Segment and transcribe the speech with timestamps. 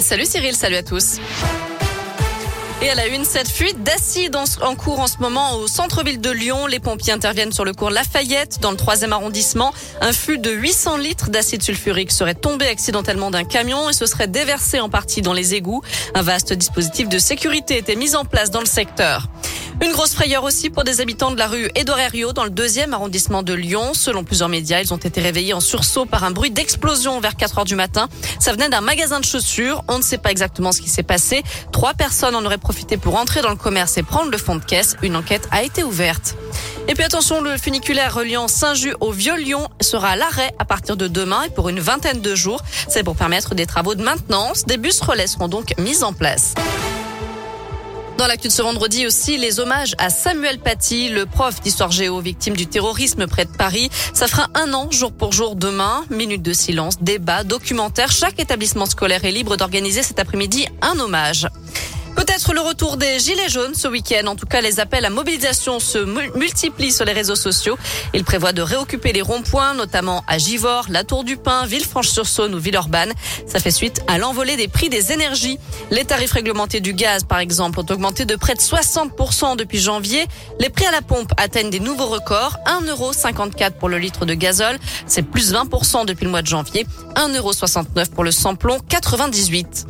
[0.00, 1.18] Salut Cyril, salut à tous.
[2.82, 6.30] Et à la une, cette fuite d'acide en, cours en ce moment au centre-ville de
[6.30, 6.66] Lyon.
[6.66, 9.72] Les pompiers interviennent sur le cours Lafayette, dans le troisième arrondissement.
[10.02, 14.28] Un flux de 800 litres d'acide sulfurique serait tombé accidentellement d'un camion et se serait
[14.28, 15.82] déversé en partie dans les égouts.
[16.14, 19.28] Un vaste dispositif de sécurité était mis en place dans le secteur.
[19.82, 21.98] Une grosse frayeur aussi pour des habitants de la rue Édouard
[22.34, 23.92] dans le deuxième arrondissement de Lyon.
[23.92, 27.58] Selon plusieurs médias, ils ont été réveillés en sursaut par un bruit d'explosion vers 4
[27.58, 28.08] heures du matin.
[28.40, 29.84] Ça venait d'un magasin de chaussures.
[29.88, 31.42] On ne sait pas exactement ce qui s'est passé.
[31.72, 34.64] Trois personnes en auraient profité pour entrer dans le commerce et prendre le fond de
[34.64, 34.96] caisse.
[35.02, 36.36] Une enquête a été ouverte.
[36.88, 41.06] Et puis attention, le funiculaire reliant Saint-Just au Vieux-Lyon sera à l'arrêt à partir de
[41.06, 42.62] demain et pour une vingtaine de jours.
[42.88, 44.64] C'est pour permettre des travaux de maintenance.
[44.64, 46.54] Des bus relais seront donc mis en place.
[48.18, 52.18] Dans l'actu de ce vendredi aussi, les hommages à Samuel Paty, le prof d'histoire géo
[52.20, 53.90] victime du terrorisme près de Paris.
[54.14, 56.02] Ça fera un an jour pour jour demain.
[56.08, 58.10] Minute de silence, débat, documentaire.
[58.10, 61.46] Chaque établissement scolaire est libre d'organiser cet après-midi un hommage.
[62.16, 64.26] Peut-être le retour des Gilets jaunes ce week-end.
[64.26, 65.98] En tout cas, les appels à mobilisation se
[66.36, 67.76] multiplient sur les réseaux sociaux.
[68.14, 72.58] Il prévoit de réoccuper les ronds-points, notamment à Givors, La Tour du Pin, Villefranche-sur-Saône ou
[72.58, 73.12] Villeurbanne.
[73.46, 75.58] Ça fait suite à l'envolée des prix des énergies.
[75.90, 80.24] Les tarifs réglementés du gaz, par exemple, ont augmenté de près de 60% depuis janvier.
[80.58, 82.56] Les prix à la pompe atteignent des nouveaux records.
[82.66, 84.78] 1,54€ pour le litre de gazole.
[85.06, 86.86] C'est plus 20% depuis le mois de janvier.
[87.14, 89.86] 1,69€ pour le samplon, 98.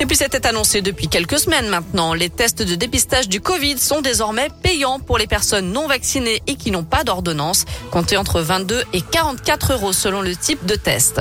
[0.00, 2.14] Et puis c'était annoncé depuis quelques semaines maintenant.
[2.14, 6.54] Les tests de dépistage du Covid sont désormais payants pour les personnes non vaccinées et
[6.56, 11.20] qui n'ont pas d'ordonnance, comptés entre 22 et 44 euros selon le type de test.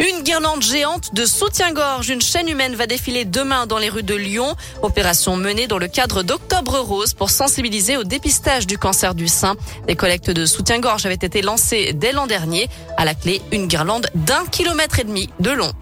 [0.00, 4.16] Une guirlande géante de soutien-gorge, une chaîne humaine va défiler demain dans les rues de
[4.16, 4.56] Lyon.
[4.82, 9.54] Opération menée dans le cadre d'Octobre Rose pour sensibiliser au dépistage du cancer du sein.
[9.86, 12.68] Les collectes de soutien-gorge avaient été lancées dès l'an dernier.
[12.96, 15.72] À la clé, une guirlande d'un kilomètre et demi de long.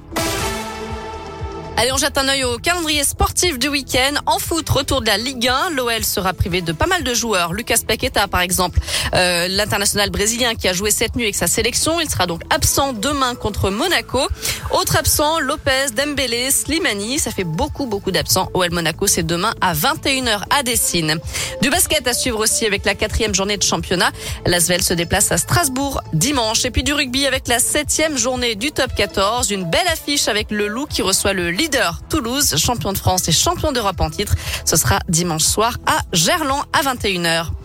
[1.78, 4.14] Allez, on jette un œil au calendrier sportif du week-end.
[4.24, 5.70] En foot, retour de la Ligue 1.
[5.76, 7.52] L'OL sera privé de pas mal de joueurs.
[7.52, 8.80] Lucas Paqueta, par exemple,
[9.14, 12.00] euh, l'international brésilien qui a joué cette nuit avec sa sélection.
[12.00, 14.26] Il sera donc absent demain contre Monaco.
[14.70, 17.18] Autre absent, Lopez, Dembélé, Slimani.
[17.18, 18.50] Ça fait beaucoup, beaucoup d'absents.
[18.54, 21.18] OL Monaco, c'est demain à 21h à Dessine.
[21.62, 24.10] Du basket à suivre aussi avec la quatrième journée de championnat.
[24.44, 26.64] L'Asvel se déplace à Strasbourg dimanche.
[26.64, 29.50] Et puis du rugby avec la septième journée du top 14.
[29.50, 33.32] Une belle affiche avec le loup qui reçoit le leader Toulouse, champion de France et
[33.32, 34.34] champion d'Europe en titre.
[34.64, 37.55] Ce sera dimanche soir à Gerland à 21h.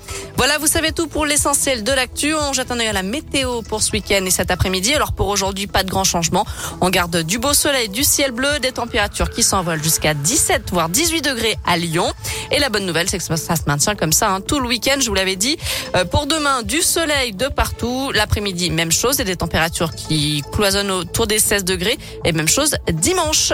[0.42, 2.34] Voilà, vous savez tout pour l'essentiel de l'actu.
[2.34, 4.92] On jette un œil à la météo pour ce week-end et cet après-midi.
[4.92, 6.48] Alors pour aujourd'hui, pas de grands changements.
[6.82, 10.90] On garde du beau soleil, du ciel bleu, des températures qui s'envolent jusqu'à 17 voire
[10.90, 12.12] 18 degrés à Lyon.
[12.50, 14.98] Et la bonne nouvelle, c'est que ça se maintient comme ça hein, tout le week-end.
[15.00, 15.60] Je vous l'avais dit.
[15.96, 18.12] Euh, pour demain, du soleil de partout.
[18.12, 22.00] L'après-midi, même chose et des températures qui cloisonnent autour des 16 degrés.
[22.26, 23.54] Et même chose dimanche.